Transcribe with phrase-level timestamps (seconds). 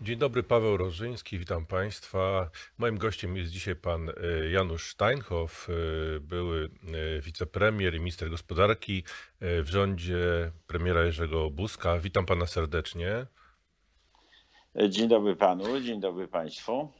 [0.00, 2.50] Dzień dobry, Paweł Rożyński, witam Państwa.
[2.78, 4.12] Moim gościem jest dzisiaj pan e,
[4.50, 6.64] Janusz Steinhoff, e, były
[7.18, 9.04] e, wicepremier i minister gospodarki
[9.40, 11.98] w rządzie premiera Jerzego Buzka.
[11.98, 13.26] Witam pana serdecznie.
[14.88, 16.92] Dzień dobry panu, dzień dobry państwu.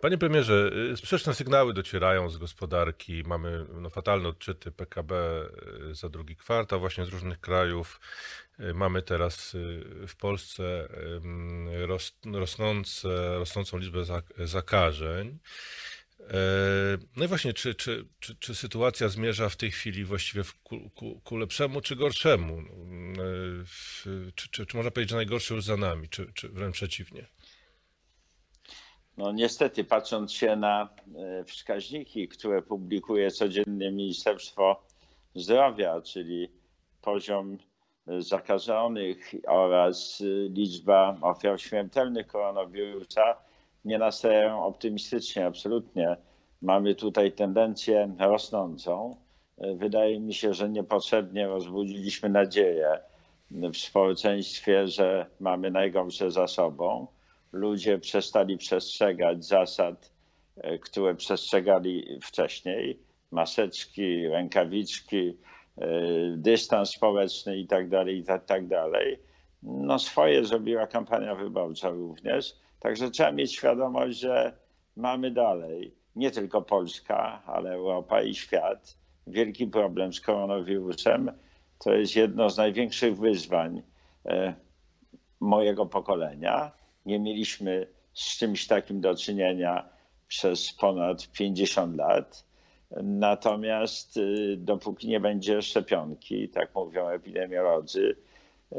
[0.00, 3.22] Panie premierze, sprzeczne sygnały docierają z gospodarki.
[3.26, 5.14] Mamy no, fatalne odczyty PKB
[5.92, 8.00] za drugi kwartał właśnie z różnych krajów.
[8.74, 10.88] Mamy teraz y, w Polsce
[12.32, 14.00] rosnące, rosnącą liczbę
[14.38, 15.38] zakażeń.
[16.20, 20.90] E, no i właśnie, czy, czy, czy, czy sytuacja zmierza w tej chwili właściwie ku,
[20.90, 22.58] ku, ku lepszemu czy gorszemu?
[22.58, 22.64] E,
[24.34, 27.26] czy, czy, czy można powiedzieć, że najgorsze już za nami, czy, czy wręcz przeciwnie?
[29.16, 34.82] No niestety, patrząc się na e, wskaźniki, które publikuje codziennie Ministerstwo
[35.34, 36.48] Zdrowia, czyli
[37.02, 37.58] poziom
[38.18, 43.36] zakażonych oraz liczba ofiar śmiertelnych koronawirusa
[43.84, 46.16] nie nastają optymistycznie, absolutnie.
[46.62, 49.16] Mamy tutaj tendencję rosnącą.
[49.58, 52.98] Wydaje mi się, że niepotrzebnie rozbudziliśmy nadzieję
[53.50, 57.06] w społeczeństwie, że mamy najgorsze za sobą.
[57.56, 60.12] Ludzie przestali przestrzegać zasad,
[60.80, 62.98] które przestrzegali wcześniej.
[63.30, 65.36] Maseczki, rękawiczki,
[65.82, 69.18] Y, dystans społeczny i tak dalej, i tak dalej.
[69.62, 72.56] No swoje zrobiła kampania wyborcza również.
[72.80, 74.52] Także trzeba mieć świadomość, że
[74.96, 78.96] mamy dalej, nie tylko Polska, ale Europa i świat,
[79.26, 81.32] wielki problem z koronawirusem.
[81.78, 84.54] To jest jedno z największych wyzwań y,
[85.40, 86.72] mojego pokolenia.
[87.06, 89.88] Nie mieliśmy z czymś takim do czynienia
[90.28, 92.44] przez ponad 50 lat.
[93.02, 98.16] Natomiast y, dopóki nie będzie szczepionki, tak mówią epidemiolodzy,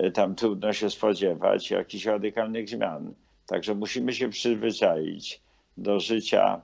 [0.04, 3.14] y, tam trudno się spodziewać jakichś radykalnych zmian.
[3.48, 5.42] Także musimy się przyzwyczaić
[5.78, 6.62] do życia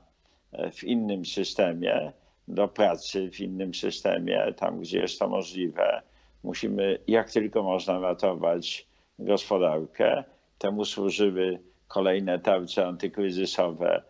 [0.52, 2.12] e, w innym systemie,
[2.48, 6.02] do pracy w innym systemie, tam gdzie jest to możliwe.
[6.44, 8.88] Musimy jak tylko można ratować
[9.20, 10.24] gospodarkę.
[10.58, 14.04] Temu służyły kolejne tarcze antykryzysowe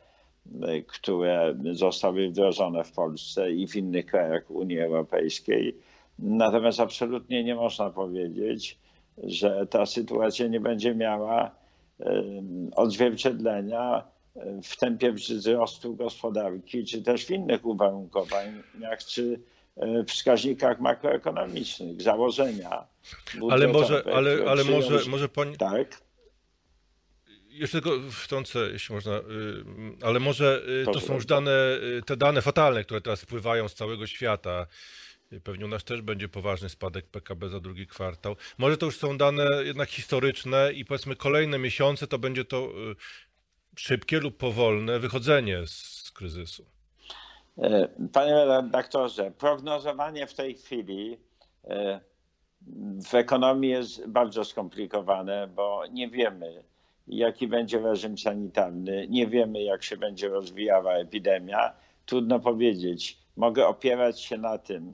[0.88, 5.78] które zostały wdrożone w Polsce i w innych krajach Unii Europejskiej.
[6.20, 8.80] Natomiast absolutnie nie można powiedzieć,
[9.18, 11.52] że ta sytuacja nie będzie miała
[12.76, 14.04] odzwierciedlenia
[14.64, 19.40] w tempie wzrostu gospodarki, czy też w innych uwarunkowaniach, czy
[19.78, 22.88] e, wskaźnikach makroekonomicznych, założenia.
[23.52, 26.03] Ale może, ale, ale może, może pani, tak?
[27.54, 29.22] Jeszcze tylko wtrącę, jeśli można, y,
[30.02, 33.74] ale może y, to są już dane, y, te dane fatalne, które teraz wpływają z
[33.74, 34.68] całego świata.
[35.44, 38.36] Pewnie u nas też będzie poważny spadek PKB za drugi kwartał.
[38.58, 42.74] Może to już są dane jednak historyczne i powiedzmy kolejne miesiące to będzie to
[43.76, 46.66] szybkie lub powolne wychodzenie z kryzysu.
[47.58, 51.18] E, panie redaktorze, prognozowanie w tej chwili
[51.64, 52.00] e,
[53.10, 56.64] w ekonomii jest bardzo skomplikowane, bo nie wiemy,
[57.08, 59.08] jaki będzie reżim sanitarny.
[59.10, 61.74] Nie wiemy, jak się będzie rozwijała epidemia.
[62.06, 63.18] Trudno powiedzieć.
[63.38, 64.94] Mogę opierać się na tym,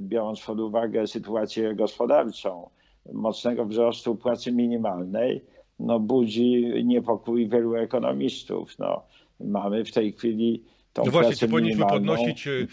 [0.01, 2.71] biorąc pod uwagę sytuację gospodarczą,
[3.13, 5.45] mocnego wzrostu płacy minimalnej,
[5.79, 8.79] no, budzi niepokój wielu ekonomistów.
[8.79, 9.07] No,
[9.41, 12.67] mamy w tej chwili tą no właśnie, czy powinniśmy podnosić e,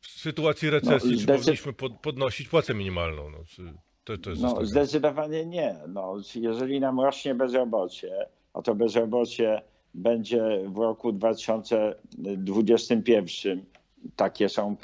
[0.00, 1.72] w sytuacji recesji, no, czy powinniśmy
[2.02, 3.30] podnosić płacę minimalną?
[3.30, 3.38] No,
[4.04, 5.76] to, to no zdecydowanie nie.
[5.88, 9.62] No, jeżeli nam rośnie bezrobocie, a to bezrobocie
[9.94, 13.64] będzie w roku 2021,
[14.16, 14.76] takie są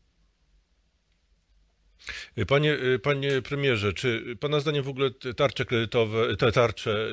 [2.48, 7.08] Panie, panie premierze, czy pana zdaniem w ogóle tarcze kredytowe, te tarcze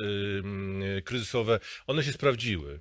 [1.04, 2.80] kryzysowe, one się sprawdziły?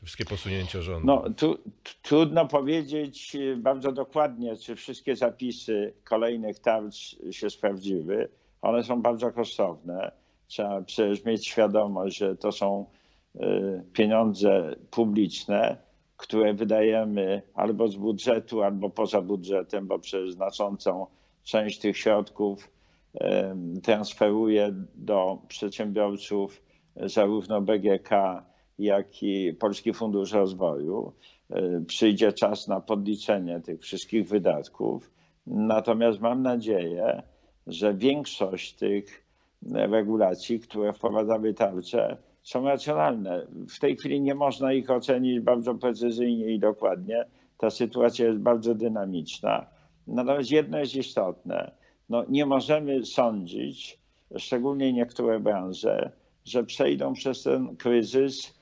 [0.00, 1.06] Te wszystkie posunięcia rządu.
[1.06, 1.58] No, tu,
[2.02, 8.28] trudno powiedzieć bardzo dokładnie, czy wszystkie zapisy kolejnych tarcz się sprawdziły.
[8.62, 10.12] One są bardzo kosztowne.
[10.46, 12.86] Trzeba przecież mieć świadomość, że to są
[13.36, 13.40] y,
[13.92, 15.76] pieniądze publiczne,
[16.20, 21.06] które wydajemy albo z budżetu, albo poza budżetem, bo przez znaczącą
[21.42, 22.70] część tych środków
[23.82, 26.62] transferuje do przedsiębiorców
[26.96, 28.10] zarówno BGK,
[28.78, 31.12] jak i Polski Fundusz Rozwoju.
[31.56, 35.10] Y, przyjdzie czas na podliczenie tych wszystkich wydatków.
[35.46, 37.22] Natomiast mam nadzieję,
[37.66, 39.26] że większość tych
[39.72, 43.46] regulacji, które wprowadzały tarcze, są racjonalne.
[43.68, 47.24] W tej chwili nie można ich ocenić bardzo precyzyjnie i dokładnie.
[47.58, 49.66] Ta sytuacja jest bardzo dynamiczna.
[50.06, 51.70] Natomiast jedno jest istotne.
[52.08, 53.98] No, nie możemy sądzić,
[54.36, 56.12] szczególnie niektóre branże,
[56.44, 58.54] że przejdą przez ten kryzys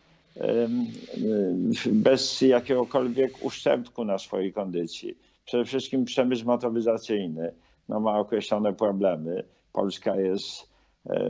[1.87, 5.19] bez jakiegokolwiek uszczerbku na swojej kondycji.
[5.45, 7.53] Przede wszystkim przemysł motoryzacyjny
[7.89, 9.45] no, ma określone problemy.
[9.73, 10.69] Polska jest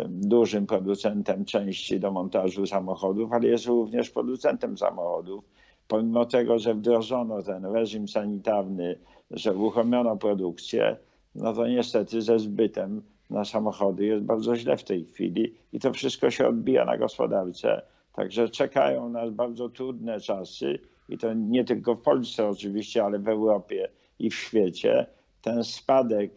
[0.09, 5.45] dużym producentem części do montażu samochodów, ale jest również producentem samochodów.
[5.89, 8.99] Pomimo tego, że wdrożono ten reżim sanitarny,
[9.31, 10.97] że uruchomiono produkcję,
[11.35, 15.93] no to niestety ze zbytem na samochody jest bardzo źle w tej chwili i to
[15.93, 17.83] wszystko się odbija na gospodarce.
[18.13, 20.79] Także czekają nas bardzo trudne czasy
[21.09, 23.89] i to nie tylko w Polsce oczywiście, ale w Europie
[24.19, 25.07] i w świecie.
[25.43, 26.33] Ten spadek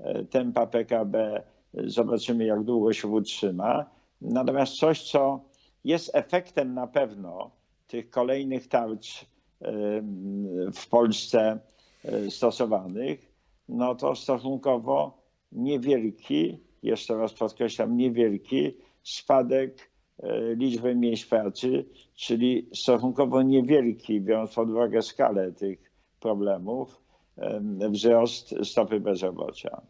[0.00, 1.42] e, tempa PKB
[1.74, 3.90] Zobaczymy, jak długo się utrzyma.
[4.20, 5.40] Natomiast coś, co
[5.84, 7.50] jest efektem na pewno
[7.86, 9.26] tych kolejnych tarcz
[10.74, 11.58] w Polsce
[12.04, 13.32] e, stosowanych,
[13.68, 23.42] no to stosunkowo niewielki, jeszcze raz podkreślam, niewielki spadek e, liczby miejsc pracy, czyli stosunkowo
[23.42, 27.02] niewielki, biorąc pod uwagę skalę tych problemów,
[27.90, 29.82] wzrost stopy bezrobocia.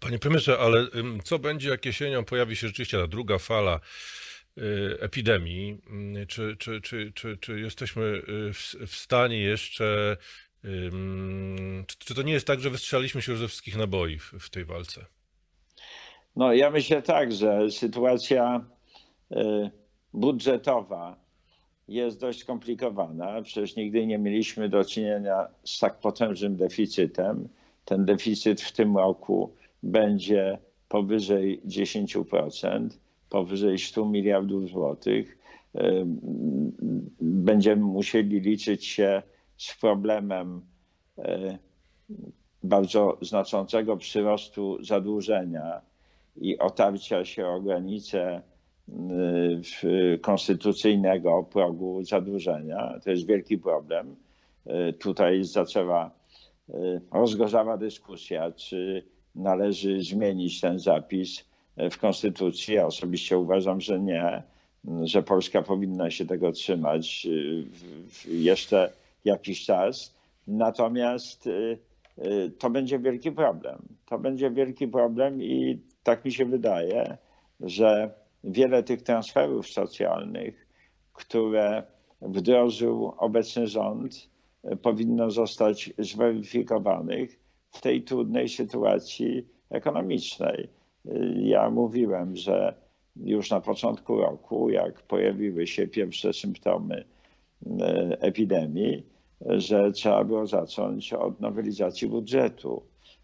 [0.00, 0.86] Panie premierze, ale
[1.24, 3.80] co będzie, jak jesienią pojawi się rzeczywiście ta druga fala
[4.58, 5.78] y, epidemii?
[6.28, 8.52] Czy, czy, czy, czy, czy jesteśmy y,
[8.86, 10.16] w, stanie jeszcze.
[11.98, 15.04] Czy, to nie jest tak, że wystrzeliśmy się już ze wszystkich naboi w, tej walce?
[16.36, 18.64] No, ja myślę tak, że sytuacja
[19.32, 19.36] y,
[20.12, 21.16] budżetowa
[21.88, 23.42] jest dość skomplikowana.
[23.42, 27.48] Przecież nigdy nie mieliśmy do czynienia z tak potężnym deficytem.
[27.84, 30.58] Ten deficyt w tym roku będzie
[30.88, 32.88] powyżej 10%,
[33.30, 35.38] powyżej 100 miliardów złotych.
[37.20, 39.22] Będziemy musieli liczyć się
[39.56, 40.60] z problemem
[41.18, 41.58] e,
[42.62, 45.80] bardzo znaczącego przyrostu zadłużenia
[46.36, 48.42] i otarcia się o granice
[50.20, 53.00] konstytucyjnego progu zadłużenia.
[53.04, 54.16] To jest wielki problem.
[54.66, 56.10] E, tutaj zaczęła
[56.68, 59.02] e, rozgorzała dyskusja, czy
[59.34, 61.44] należy zmienić ten zapis
[61.90, 62.74] w Konstytucji.
[62.74, 64.42] Ja osobiście uważam, że nie,
[65.04, 67.64] że Polska powinna się tego trzymać y,
[68.34, 68.92] jeszcze
[69.24, 70.14] jakiś czas.
[70.46, 71.48] Natomiast
[72.58, 73.78] to będzie wielki problem.
[74.06, 77.16] To będzie wielki problem i tak mi się wydaje,
[77.60, 80.66] że wiele tych transferów socjalnych,
[81.12, 81.82] które
[82.22, 84.28] wdrożył obecny rząd,
[84.82, 90.68] powinno zostać zweryfikowanych w tej trudnej sytuacji ekonomicznej.
[91.36, 92.74] Ja mówiłem, że
[93.16, 97.04] już na początku roku, jak pojawiły się pierwsze symptomy
[97.80, 99.06] e, epidemii,
[99.40, 102.82] że trzeba było zacząć od nowelizacji budżetu.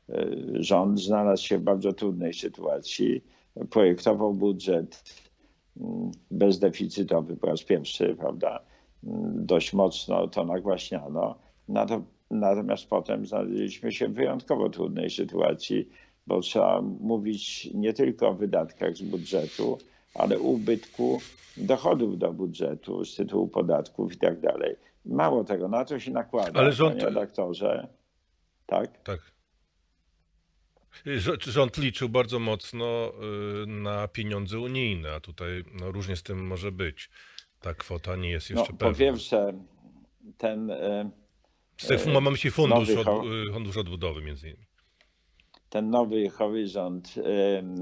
[0.08, 3.24] E, rząd znalazł się w bardzo trudnej sytuacji.
[3.70, 5.04] Projektował budżet
[5.80, 8.60] mm, bezdeficytowy po raz pierwszy, prawda?
[9.04, 11.38] Mm, dość mocno to nagłaśniano.
[12.34, 15.88] Natomiast potem znaleźliśmy się w wyjątkowo trudnej sytuacji,
[16.26, 19.78] bo trzeba mówić nie tylko o wydatkach z budżetu,
[20.14, 21.20] ale ubytku
[21.56, 24.76] dochodów do budżetu z tytułu podatków i tak dalej.
[25.04, 26.94] Mało tego, na to się nakłada, ale rząd...
[26.94, 27.88] panie redaktorze.
[28.66, 29.02] Tak?
[29.02, 29.20] Tak.
[31.40, 33.12] Rząd liczył bardzo mocno
[33.62, 37.10] y, na pieniądze unijne, a tutaj no, różnie z tym może być.
[37.60, 38.92] Ta kwota nie jest jeszcze no, pewna.
[38.92, 39.52] Po pierwsze,
[40.38, 40.72] ten.
[42.06, 44.64] E, mam myśli fundusz, od, y, fundusz odbudowy między innymi.
[45.68, 47.14] Ten nowy horyzont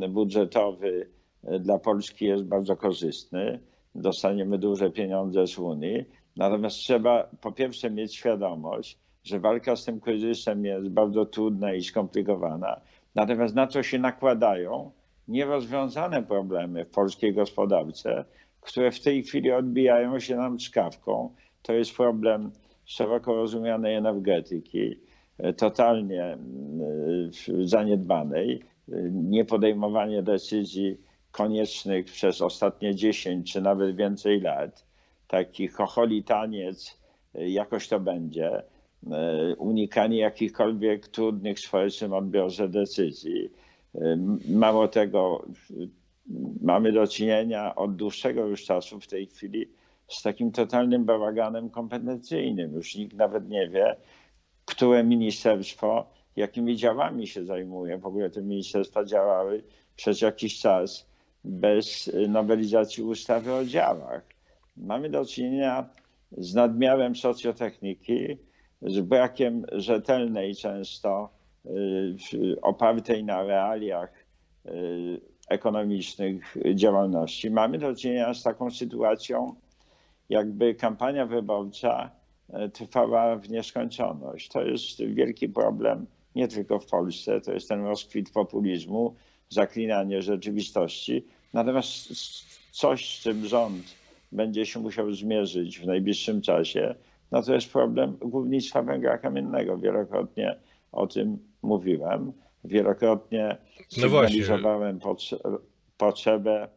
[0.02, 1.10] e, budżetowy
[1.44, 3.60] e, dla Polski jest bardzo korzystny.
[3.94, 6.04] Dostaniemy duże pieniądze z Unii.
[6.36, 11.82] Natomiast trzeba po pierwsze mieć świadomość, że walka z tym kryzysem jest bardzo trudna i
[11.82, 12.80] skomplikowana.
[13.14, 14.92] Natomiast na to się nakładają
[15.28, 18.24] nierozwiązane problemy w polskiej gospodarce,
[18.60, 21.34] które w tej chwili odbijają się nam czkawką.
[21.62, 22.50] To jest problem
[22.84, 25.00] szeroko rozumianej energetyki,
[25.38, 26.38] e, totalnie e,
[27.64, 28.62] zaniedbanej, e,
[29.12, 34.86] niepodejmowanie decyzji koniecznych przez ostatnie 10 czy nawet więcej lat,
[35.28, 37.00] taki chocholi taniec,
[37.34, 38.62] jakoś to będzie,
[39.58, 43.50] unikanie jakichkolwiek trudnych w społecznym odbiorze decyzji.
[44.48, 45.46] Mało tego,
[46.62, 49.68] mamy do czynienia od dłuższego już czasu w tej chwili
[50.12, 52.72] z takim totalnym bałaganem kompetencyjnym.
[52.72, 53.96] Już nikt nawet nie wie,
[54.64, 57.98] które ministerstwo jakimi działami się zajmuje.
[57.98, 59.62] W ogóle te ministerstwa działały
[59.96, 61.06] przez jakiś czas
[61.44, 64.22] bez nowelizacji ustawy o działach.
[64.76, 65.88] Mamy do czynienia
[66.38, 68.38] z nadmiarem socjotechniki,
[68.82, 71.28] z brakiem rzetelnej często
[71.66, 74.12] y, opartej na realiach
[74.66, 77.50] y, ekonomicznych działalności.
[77.50, 79.54] Mamy do czynienia z taką sytuacją,
[80.28, 82.10] jakby kampania wyborcza
[82.52, 84.48] e, trwała w nieskończoność.
[84.48, 89.14] To jest wielki problem nie tylko w Polsce, to jest ten rozkwit populizmu,
[89.48, 91.26] zaklinanie rzeczywistości.
[91.52, 92.12] Natomiast
[92.70, 93.82] coś, z czym rząd
[94.32, 96.94] będzie się musiał zmierzyć w najbliższym czasie,
[97.30, 99.78] no to jest problem głównictwa węgla kamiennego.
[99.78, 100.56] Wielokrotnie
[100.92, 102.32] o tym mówiłem.
[102.64, 103.56] Wielokrotnie
[103.96, 105.16] no sygnalizowałem no
[105.96, 106.68] potrzebę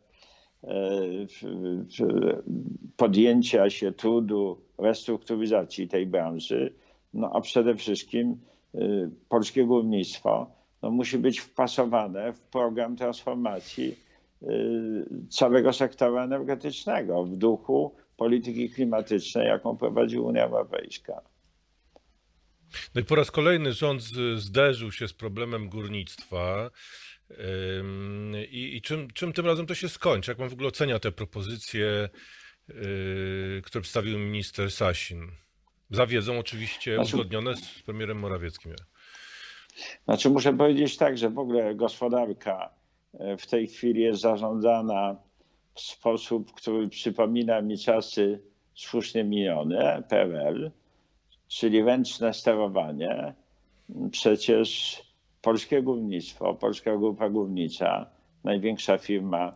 [2.97, 6.73] podjęcia się trudu restrukturyzacji tej branży,
[7.13, 8.37] no a przede wszystkim
[8.75, 8.79] e,
[9.29, 13.95] polskie górnictwo no, musi być wpasowane w program transformacji
[14.41, 14.47] e,
[15.29, 21.21] całego sektora energetycznego w duchu polityki klimatycznej, jaką prowadzi Unia Europejska.
[22.95, 24.01] No i po raz kolejny rząd
[24.35, 26.71] zderzył się z problemem górnictwa.
[28.49, 30.31] I, i czym, czym tym razem to się skończy?
[30.31, 32.09] Jak pan w ogóle ocenia te propozycje,
[32.67, 35.31] yy, które przedstawił minister Sasin?
[35.91, 38.73] Zawiedzą oczywiście znaczy, uzgodnione z premierem Morawieckim.
[40.05, 42.69] Znaczy muszę powiedzieć tak, że w ogóle gospodarka
[43.13, 45.15] e, w tej chwili jest zarządzana
[45.73, 48.41] w sposób, który przypomina mi czasy
[48.75, 50.71] słusznie minione, PRL
[51.47, 53.33] czyli ręczne sterowanie,
[54.11, 55.01] przecież
[55.45, 58.05] polskie górnictwo, polska grupa górnicza,
[58.43, 59.53] największa firma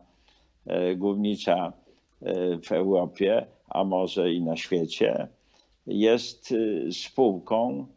[0.67, 1.74] e, górnicza
[2.22, 5.27] e, w Europie, a może i na świecie,
[5.88, 7.88] jest e, spółką,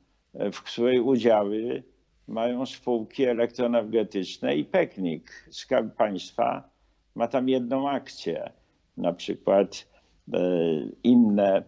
[0.53, 1.83] w której udziały
[2.29, 5.47] mają spółki elektroenergetyczne i Peknik.
[5.51, 6.71] Skarb Państwa
[7.15, 8.53] ma tam jedną akcję.
[8.97, 9.89] Na przykład
[11.03, 11.63] inne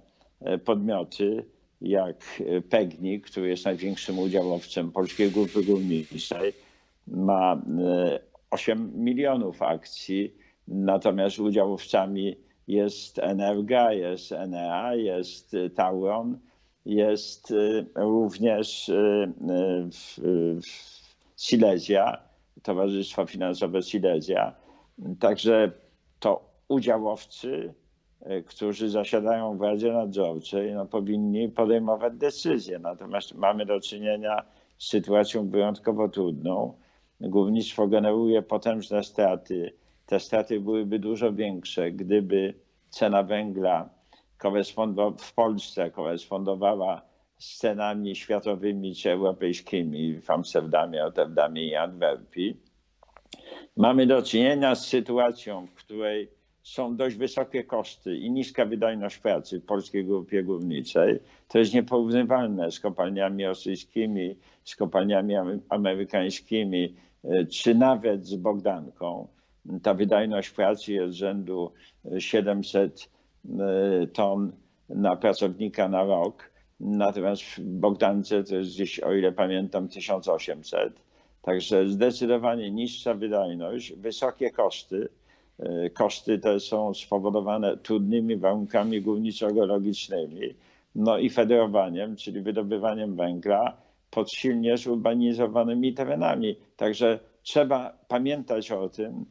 [0.65, 1.45] podmioty
[1.85, 6.53] jak Pegnik, który jest największym udziałowcem Polskiej Grupy Górniczej,
[7.07, 7.63] ma
[8.51, 10.35] 8 e, milionów akcji,
[10.69, 12.37] natomiast udziałowcami
[12.69, 16.39] jest Energa, jest Enea, jest Tauron,
[16.87, 19.33] jest e, również e,
[21.37, 22.19] Silesia,
[22.63, 24.55] Towarzystwo Finansowe Silesia.
[25.21, 25.73] Także
[26.21, 27.75] to udziałowcy
[28.47, 32.79] którzy zasiadają w Radzie Nadzorczej, no, powinni podejmować decyzje.
[32.79, 34.43] Natomiast mamy do czynienia
[34.79, 36.75] z sytuacją wyjątkowo trudną.
[37.21, 39.73] Górnictwo generuje potężne straty.
[40.07, 42.55] Te straty byłyby dużo większe, gdyby
[42.91, 43.89] cena węgla
[45.19, 47.03] w Polsce korespondowała
[47.39, 52.57] z cenami światowymi czy europejskimi w Amsterdamie, Rotterdamie i Antwerpii.
[53.77, 56.29] Mamy do czynienia z sytuacją, w której
[56.65, 61.21] są dość wysokie koszty i niska wydajność pracy polskiej grupie górniczej.
[61.49, 65.35] To jest nieporównywalne z kopalniami rosyjskimi, z kopalniami
[65.69, 66.95] amerykańskimi,
[67.25, 69.29] e, czy nawet z Bogdanką.
[69.83, 71.73] Ta wydajność pracy jest rzędu
[72.19, 73.11] 700
[73.61, 74.53] e, ton
[74.89, 76.51] na pracownika na rok.
[76.81, 81.01] Natomiast w Bogdance to jest gdzieś, o ile pamiętam, 1800.
[81.43, 85.09] Także zdecydowanie niższa wydajność, wysokie koszty.
[85.59, 90.55] E, koszty te są spowodowane trudnymi warunkami górniczo-geologicznymi,
[90.95, 93.77] no i federowaniem, czyli wydobywaniem węgla
[94.11, 96.57] pod silnie zurbanizowanymi terenami.
[96.77, 99.25] Także trzeba pamiętać o tym,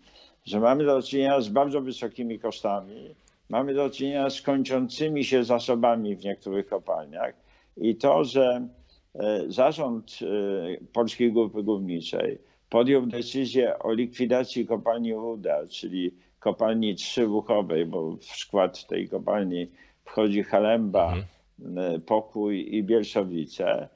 [0.46, 3.16] że mamy do czynienia z bardzo wysokimi kosztami,
[3.50, 7.34] mamy do czynienia z kończącymi się zasobami w niektórych kopalniach
[7.78, 8.68] i to, że
[9.16, 12.38] e, zarząd e, Polskiej Grupy Górniczej
[12.74, 19.72] podjął decyzję o likwidacji kopalni Ruda, czyli kopalni trzybuchowej, bo w skład tej kopalni
[20.06, 21.96] wchodzi Halemba, mhm.
[21.96, 23.90] E, Pokój i Bielszowice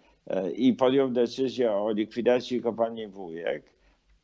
[0.55, 3.63] i podjął decyzję o likwidacji kopalni Wujek,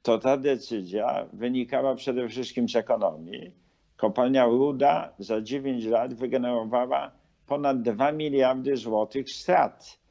[0.01, 3.51] to ta decyzja wynikała przede wszystkim z ekonomii.
[3.97, 7.11] Kopalnia Ruda za 9 lat wygenerowała
[7.47, 10.02] ponad 2 miliardy złotych strat.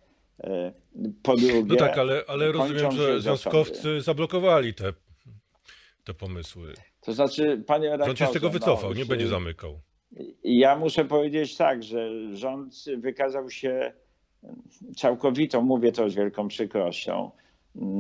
[0.44, 0.72] E,
[1.22, 4.92] po drugie, no tak, ale, ale rozumiem, że związkowcy zablokowali te,
[6.04, 6.74] te pomysły.
[7.00, 8.16] To znaczy, panie redaktorze...
[8.16, 9.80] Rząd się z tego wycofał, no, nie będzie zamykał.
[10.44, 13.92] Ja muszę powiedzieć tak, że rząd wykazał się
[14.96, 17.30] całkowitą, mówię to z wielką przykrością,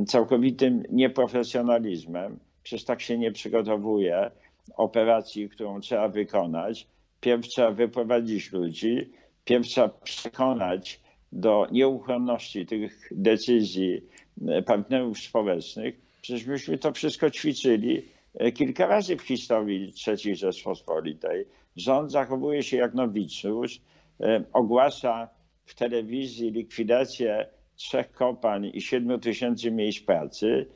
[0.06, 2.38] całkowitym nieprofesjonalizmem.
[2.62, 4.30] Przecież tak się nie przygotowuje
[4.76, 6.88] operacji, którą trzeba wykonać.
[7.20, 9.10] Pierw trzeba wyprowadzić ludzi,
[9.44, 11.00] pierw trzeba przekonać
[11.32, 14.02] do nieuchronności tych decyzji
[14.48, 15.94] e, partnerów społecznych.
[16.22, 18.02] Przecież myśmy to wszystko ćwiczyli
[18.34, 21.46] e, kilka razy w historii III Rzeczpospolitej.
[21.76, 23.80] Rząd zachowuje się jak nowicjusz,
[24.20, 25.28] e, ogłasza
[25.64, 30.66] w telewizji likwidację trzech kopalń i siedmiu tysięcy miejsc pracy.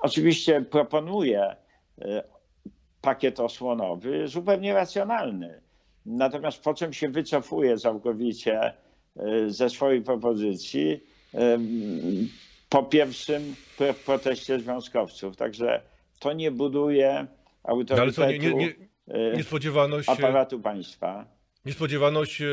[0.00, 1.56] Oczywiście proponuje
[3.00, 5.60] pakiet osłonowy zupełnie racjonalny.
[6.06, 8.74] Natomiast po czym się wycofuje całkowicie
[9.48, 11.00] ze swojej propozycji
[12.68, 13.54] po pierwszym
[14.06, 15.36] proteście związkowców.
[15.36, 15.82] Także
[16.18, 17.26] to nie buduje
[17.64, 18.74] autorytetu no, ale nie, nie,
[19.06, 21.26] nie, nie spodziewano się, aparatu państwa.
[21.64, 22.48] Nie spodziewano się,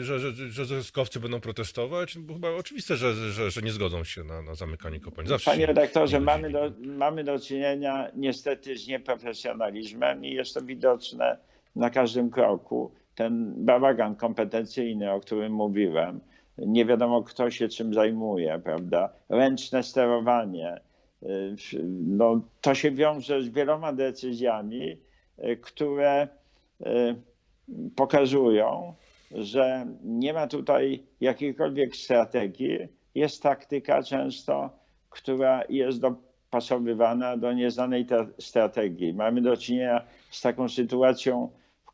[0.00, 2.18] że, że, że związkowcy będą protestować?
[2.18, 5.28] Bo chyba oczywiste, że, że, że nie zgodzą się na, na zamykanie kopalń.
[5.28, 11.38] Zawsze Panie redaktorze, mamy do, mamy do czynienia niestety z nieprofesjonalizmem i jest to widoczne
[11.76, 12.92] na każdym kroku.
[13.14, 16.20] Ten bałagan kompetencyjny, o którym mówiłem,
[16.58, 19.12] nie wiadomo kto się czym zajmuje, prawda?
[19.28, 20.80] Ręczne sterowanie.
[22.06, 24.96] No, to się wiąże z wieloma decyzjami,
[25.60, 26.28] które
[27.96, 28.94] pokazują,
[29.30, 32.78] że nie ma tutaj jakiejkolwiek strategii.
[33.14, 34.70] Jest taktyka często,
[35.10, 38.06] która jest dopasowywana do nieznanej
[38.38, 39.14] strategii.
[39.14, 41.50] Mamy do czynienia z taką sytuacją,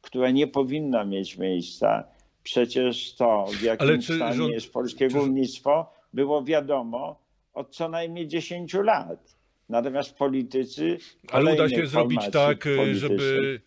[0.08, 2.04] która nie powinna mieć miejsca.
[2.42, 4.52] Przecież to, w jakim stanie rząd...
[4.52, 7.20] jest polskie górnictwo, było wiadomo
[7.54, 9.36] od co najmniej 10 lat.
[9.68, 10.98] Natomiast politycy.
[11.32, 13.60] Ale uda się zrobić tak, żeby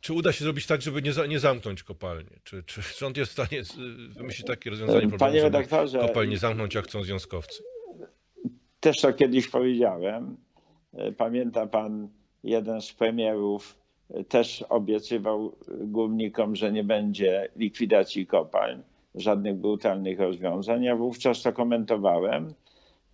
[0.00, 2.30] czy uda się zrobić tak, żeby nie, za, nie zamknąć kopalni?
[2.44, 3.62] Czy, czy rząd jest w stanie
[4.08, 7.62] wymyślić takie rozwiązanie problemu, Panie redaktorze, kopalni zamknąć, jak chcą związkowcy?
[8.80, 10.36] Też to kiedyś powiedziałem.
[11.16, 12.08] Pamięta pan,
[12.44, 13.77] jeden z premierów
[14.28, 18.82] też obiecywał górnikom, że nie będzie likwidacji kopalń,
[19.14, 20.82] żadnych brutalnych rozwiązań.
[20.84, 22.54] Ja wówczas to komentowałem,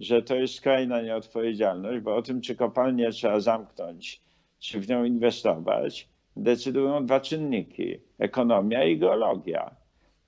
[0.01, 4.23] że to jest skrajna nieodpowiedzialność, bo o tym, czy kopalnię trzeba zamknąć,
[4.59, 9.71] czy w nią inwestować, decydują dwa czynniki: ekonomia i geologia.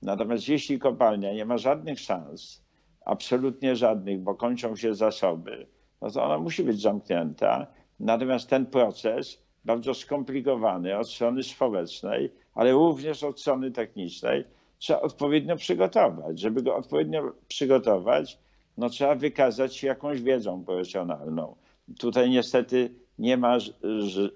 [0.03, 2.65] Natomiast jeśli kopalnia nie ma żadnych szans,
[3.05, 5.67] absolutnie żadnych, bo kończą się zasoby,
[6.03, 7.67] no to ona musi być zamknięta.
[8.01, 14.45] Natomiast ten proces, bardzo skomplikowany od strony społecznej, ale również od strony technicznej,
[14.79, 16.41] trzeba odpowiednio przygotować.
[16.41, 18.39] Żeby go odpowiednio przygotować,
[18.79, 21.57] no trzeba wykazać się jakąś wiedzą profesjonalną.
[21.99, 23.59] Tutaj niestety nie ma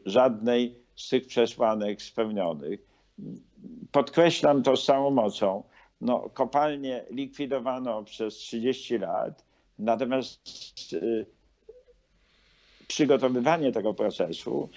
[0.07, 2.81] żadnej z tych przesłanek spełnionych.
[3.93, 5.63] Podkreślam to z całą mocą.
[6.01, 9.45] No, kopalnie likwidowano przez 30 lat,
[9.79, 10.41] natomiast
[10.93, 11.27] y,
[12.89, 14.69] przygotowywanie tego procesu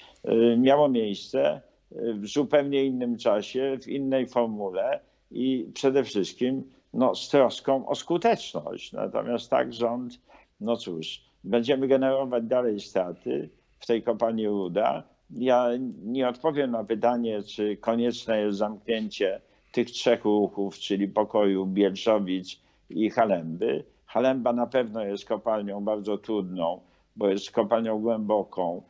[0.58, 5.00] miało miejsce w zupełnie innym czasie, w innej formule
[5.32, 8.94] i przede wszystkim no, z troską o skuteczność.
[8.94, 10.20] Natomiast tak rząd,
[10.62, 15.04] no cóż, będziemy generować dalej straty w tej kopalni Ruda.
[15.30, 15.70] Ja
[16.04, 22.60] nie odpowiem na pytanie, czy konieczne jest zamknięcie tych trzech ruchów, czyli pokoju Bielszowic
[22.90, 23.84] i Halemby.
[24.06, 26.82] Halemba na pewno jest kopalnią bardzo trudną,
[27.16, 28.82] bo jest kopalnią głęboką.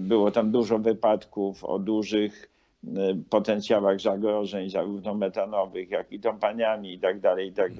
[0.00, 2.50] Było tam dużo wypadków o dużych
[2.84, 2.88] e,
[3.30, 7.72] potencjałach zagrożeń, zarówno metanowych, jak i tąpaniami i tak dalej, i tak.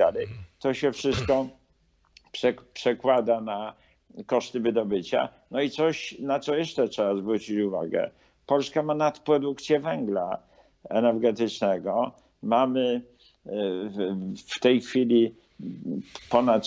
[0.59, 1.47] To się wszystko
[2.73, 3.75] przekłada na
[4.27, 5.29] koszty wydobycia.
[5.51, 8.11] No i coś, na co jeszcze trzeba zwrócić uwagę.
[8.47, 10.39] Polska ma nadprodukcję węgla
[10.91, 12.13] energetycznego.
[12.43, 13.03] Mamy
[13.47, 13.51] e,
[14.55, 15.35] w tej chwili
[16.31, 16.63] ponad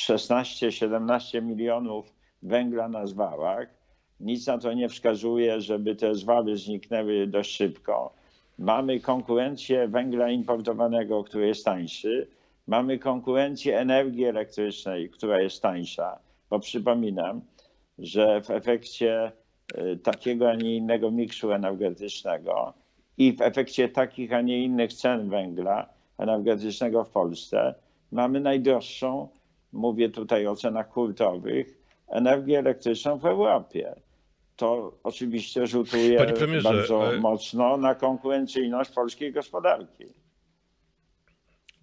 [0.00, 2.12] 16-17 milionów
[2.42, 3.68] węgla na zwałach.
[4.20, 8.12] Nic na to nie wskazuje, żeby te zwały zniknęły dość szybko.
[8.58, 12.28] Mamy konkurencję węgla importowanego, który jest tańszy.
[12.66, 16.18] Mamy konkurencję energii elektrycznej, która jest tańsza
[16.50, 17.40] bo przypominam,
[17.98, 19.32] że w efekcie
[19.78, 22.74] y, takiego, a nie innego miksu energetycznego
[23.18, 27.74] i w efekcie takich, a nie innych cen węgla energetycznego w Polsce
[28.12, 29.28] mamy najdroższą,
[29.72, 33.94] mówię tutaj o cenach hurtowych, energię elektryczną w Europie.
[34.56, 36.26] To oczywiście rzutuje
[36.62, 40.04] bardzo mocno na konkurencyjność polskiej gospodarki.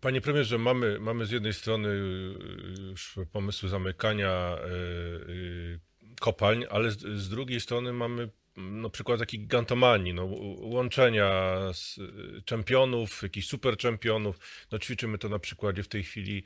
[0.02, 4.58] Panie premierze, mamy, mamy z jednej strony y, już pomysły zamykania
[5.30, 5.80] y,
[6.20, 10.26] kopalń, ale z, z drugiej strony mamy no, przykład takiej gigantomanii, no,
[10.60, 12.00] łączenia z
[12.46, 14.40] czempionów, jakichś super czempionów.
[14.72, 16.44] No, ćwiczymy to na przykładzie w tej chwili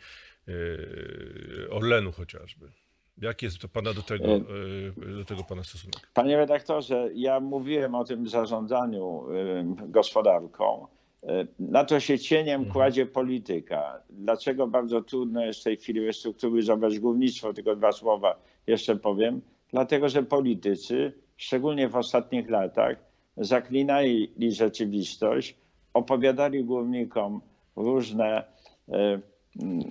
[1.69, 2.71] Orlenu chociażby.
[3.21, 4.39] Jaki jest to pana do tego,
[5.17, 6.09] do tego pana stosunek?
[6.13, 9.23] Panie redaktorze, ja mówiłem o tym zarządzaniu
[9.87, 10.87] gospodarką
[11.59, 12.73] na to się cieniem mhm.
[12.73, 14.01] kładzie polityka.
[14.09, 17.53] Dlaczego bardzo trudno jest w tej chwili restrukturyzować głównictwo?
[17.53, 19.41] Tylko dwa słowa jeszcze powiem.
[19.71, 22.97] Dlatego, że politycy, szczególnie w ostatnich latach,
[23.37, 25.55] zaklinali rzeczywistość,
[25.93, 27.41] opowiadali głównikom
[27.75, 28.43] różne,
[28.89, 29.19] e,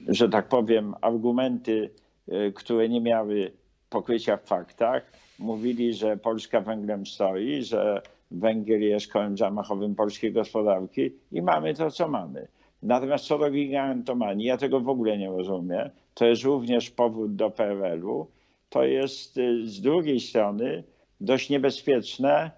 [0.08, 2.05] że tak powiem, argumenty, e,
[2.54, 3.52] które nie miały
[3.90, 5.12] pokrycia w faktach.
[5.38, 11.90] Mówili, że Polska węglem stoi, że Węgier jest kołem zamachowym polskiej gospodarki i mamy to,
[11.90, 12.48] co mamy.
[12.82, 15.90] Natomiast co do gigantomanii, ja tego w ogóle nie rozumiem.
[16.14, 18.26] To jest również powód do PRL-u.
[18.70, 20.84] To jest y, z drugiej strony
[21.20, 22.50] dość niebezpieczne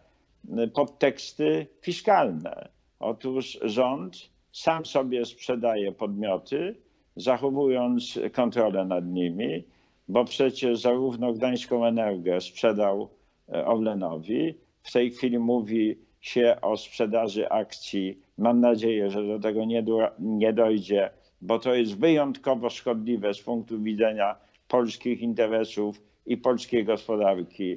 [0.59, 2.69] y, podteksty fiskalne.
[3.01, 4.17] Otóż rząd
[4.53, 6.75] sam sobie sprzedaje podmioty,
[7.19, 9.65] zachowując kontrolę nad nimi,
[10.09, 13.09] bo przecież zarówno Gdańską Energię sprzedał
[13.49, 18.19] y, Orlenowi, w tej chwili mówi się o sprzedaży akcji.
[18.39, 23.43] Mam nadzieję, że do tego nie, do, nie dojdzie, bo to jest wyjątkowo szkodliwe z
[23.43, 24.37] punktu widzenia
[24.69, 27.77] polskich interesów i polskiej gospodarki.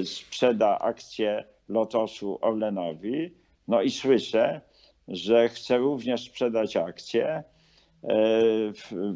[0.00, 3.30] Y, sprzeda akcję Lotosu Orlenowi.
[3.68, 4.60] No i słyszę,
[5.08, 7.44] że chce również sprzedać akcję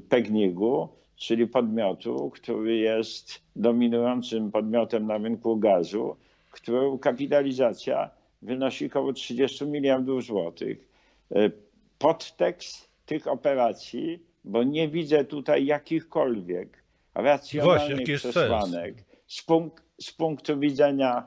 [0.08, 6.16] Pegnigu, czyli podmiotu, który jest dominującym podmiotem na rynku gazu
[6.54, 8.10] którą kapitalizacja
[8.42, 10.88] wynosi około 30 miliardów złotych.
[11.34, 11.50] E,
[11.98, 16.82] podtekst tych operacji, bo nie widzę tutaj jakichkolwiek
[17.14, 18.94] racjonalnych przesłanek
[19.26, 21.26] z, punk z, punktu widzenia,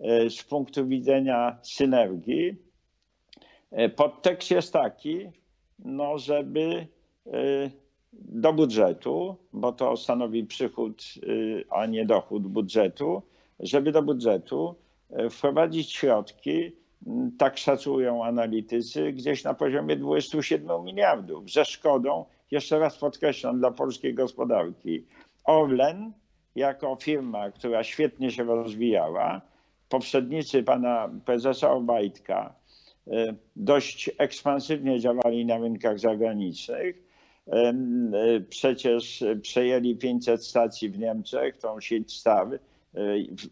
[0.00, 2.56] e, z punktu widzenia synergii.
[3.70, 5.28] E, podtekst jest taki,
[5.84, 6.86] no żeby
[8.12, 11.04] do budżetu, bo to stanowi przychód,
[11.70, 13.22] a nie dochód budżetu,
[13.60, 14.74] żeby do budżetu
[15.10, 16.72] e, wprowadzić środki,
[17.38, 24.14] tak szacują analitycy, gdzieś na poziomie 27 miliardów, ze szkodą, jeszcze raz podkreślam, dla polskiej
[24.14, 25.06] gospodarki.
[25.44, 26.12] Orlen,
[26.56, 29.40] jako firma, która świetnie się rozwijała,
[29.88, 32.54] poprzednicy pana prezesa Obajtka
[33.56, 37.02] dość ekspansywnie działali na rynkach zagranicznych.
[37.46, 37.74] E,
[38.48, 42.58] przecież przejęli 500 stacji w Niemczech, tą sieć Star,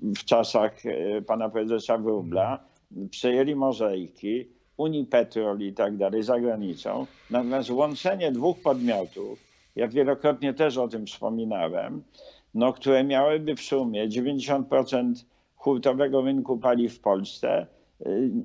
[0.03, 2.65] w czasach e, pana prezesa Wróbla,
[3.11, 7.07] przejęli mozaiki, Unipetrol i tak dalej za granicą.
[7.31, 9.39] Natomiast łączenie dwóch podmiotów,
[9.77, 12.03] ja wielokrotnie też o tym wspominałem,
[12.55, 15.13] no, które miałyby w sumie 90%
[15.57, 17.67] hurtowego rynku paliw w Polsce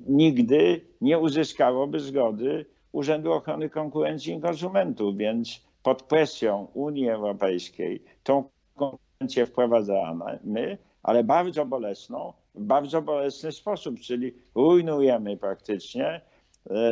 [0.06, 8.44] nigdy nie uzyskałoby zgody Urzędu Ochrony Konkurencji i Konsumentów, więc pod presją Unii Europejskiej tą
[8.76, 16.20] konkurencję wprowadzamy, ale bardzo bolesną, w bardzo bolesny sposób, czyli rujnujemy praktycznie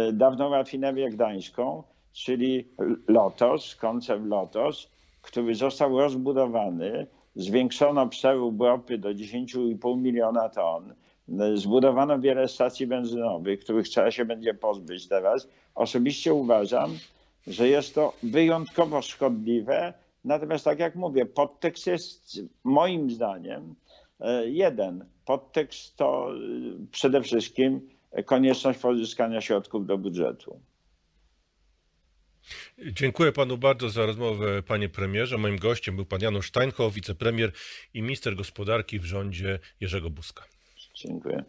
[0.08, 2.68] y, dawną rafinerię gdańską, czyli
[3.08, 4.90] Lotos, koncern Lotos,
[5.22, 10.94] który został rozbudowany, zwiększono przerób ropy do 10,5 miliona ton,
[11.54, 15.48] zbudowano wiele stacji benzynowych, których trzeba się będzie pozbyć teraz.
[15.74, 16.98] Osobiście uważam,
[17.46, 19.94] że jest to wyjątkowo szkodliwe.
[20.24, 23.74] Natomiast tak jak mówię, podtekst jest moim zdaniem
[24.20, 25.04] e, jeden.
[25.24, 26.38] Podtekst to e,
[26.90, 27.88] przede wszystkim
[28.26, 30.60] konieczność pozyskania środków do budżetu.
[32.78, 35.38] Dziękuję panu bardzo za rozmowę, panie premierze.
[35.38, 37.52] Moim gościem był pan Janusz Steinhoff, wicepremier
[37.94, 40.51] i minister gospodarki w rządzie Jerzego Buzka.
[41.08, 41.44] Dziękuję.